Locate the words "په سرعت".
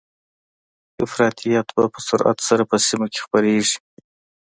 1.93-2.37